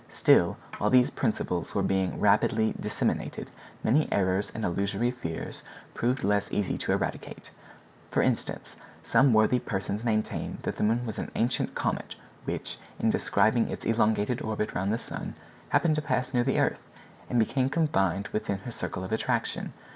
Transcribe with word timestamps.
Still, 0.09 0.57
while 0.79 0.89
these 0.89 1.11
principles 1.11 1.75
were 1.75 1.83
being 1.83 2.19
rapidly 2.19 2.73
disseminated 2.79 3.51
many 3.83 4.11
errors 4.11 4.51
and 4.55 4.65
illusory 4.65 5.11
fears 5.11 5.61
proved 5.93 6.23
less 6.23 6.51
easy 6.51 6.75
to 6.79 6.91
eradicate. 6.91 7.51
For 8.09 8.23
instance, 8.23 8.75
some 9.03 9.31
worthy 9.31 9.59
persons 9.59 10.03
maintained 10.03 10.57
that 10.63 10.77
the 10.77 10.83
moon 10.83 11.05
was 11.05 11.19
an 11.19 11.29
ancient 11.35 11.75
comet 11.75 12.15
which, 12.45 12.79
in 12.99 13.11
describing 13.11 13.69
its 13.69 13.85
elongated 13.85 14.41
orbit 14.41 14.73
round 14.73 14.91
the 14.91 14.97
sun, 14.97 15.35
happened 15.69 15.97
to 15.97 16.01
pass 16.01 16.33
near 16.33 16.43
the 16.43 16.57
earth, 16.59 16.81
and 17.29 17.37
became 17.37 17.69
confined 17.69 18.27
within 18.29 18.57
her 18.57 18.71
circle 18.71 19.03
of 19.03 19.11
attraction. 19.11 19.71